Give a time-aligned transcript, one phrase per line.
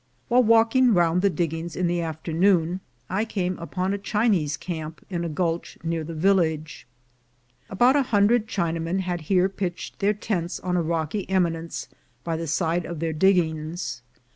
[0.29, 5.23] While walking round the diggings in the afternoon, I came upon a Chinese camp in
[5.23, 6.87] a gulch near the village.
[7.69, 11.87] About a hundred Chinamen had here pitched their tents on a rocky eminence
[12.23, 14.01] by the side of their diggings.